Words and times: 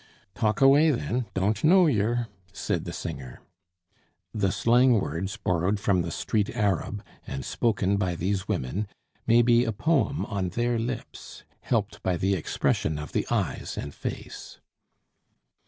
"Talk 0.33 0.61
away, 0.61 0.89
then, 0.89 1.27
'don't 1.35 1.63
know 1.63 1.85
yer,'" 1.85 2.25
said 2.53 2.85
the 2.85 2.91
singer. 2.91 3.39
The 4.33 4.51
slang 4.51 4.99
words, 4.99 5.37
borrowed 5.37 5.79
from 5.79 6.01
the 6.01 6.09
Street 6.09 6.49
Arab, 6.55 7.03
and 7.27 7.45
spoken 7.45 7.97
by 7.97 8.15
these 8.15 8.47
women, 8.47 8.87
may 9.27 9.43
be 9.43 9.63
a 9.63 9.71
poem 9.71 10.25
on 10.25 10.49
their 10.49 10.79
lips, 10.79 11.43
helped 11.61 12.01
by 12.01 12.17
the 12.17 12.33
expression 12.33 12.97
of 12.97 13.11
the 13.11 13.27
eyes 13.29 13.77
and 13.77 13.93
face. 13.93 14.59